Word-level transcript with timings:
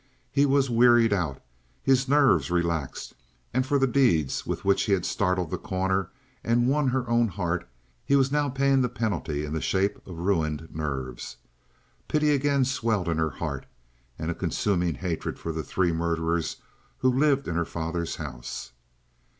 He 0.31 0.47
was 0.47 0.67
wearied 0.67 1.13
out; 1.13 1.43
his 1.83 2.07
nerves 2.09 2.49
relaxed; 2.49 3.13
and 3.53 3.67
for 3.67 3.77
the 3.77 3.85
deeds 3.85 4.47
with 4.47 4.65
which 4.65 4.81
he 4.85 4.93
had 4.93 5.05
startled 5.05 5.51
The 5.51 5.59
Corner 5.59 6.09
and 6.43 6.67
won 6.67 6.87
her 6.87 7.07
own 7.07 7.27
heart 7.27 7.69
he 8.03 8.15
was 8.15 8.31
now 8.31 8.49
paying 8.49 8.81
the 8.81 8.89
penalty 8.89 9.45
in 9.45 9.53
the 9.53 9.61
shape 9.61 9.97
of 10.07 10.17
ruined 10.17 10.69
nerves. 10.73 11.35
Pity 12.07 12.31
again 12.31 12.65
swelled 12.65 13.07
in 13.09 13.17
her 13.19 13.29
heart, 13.29 13.67
and 14.17 14.31
a 14.31 14.33
consuming 14.33 14.95
hatred 14.95 15.37
for 15.37 15.51
the 15.51 15.61
three 15.61 15.91
murderers 15.91 16.55
who 16.97 17.13
lived 17.13 17.47
in 17.47 17.53
her 17.53 17.63
father's 17.63 18.15
house. 18.15 18.71